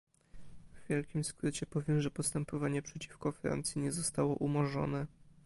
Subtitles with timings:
[0.73, 5.07] W wielkim skrócie powiem, że postępowanie przeciwko Francji nie zostało umorzone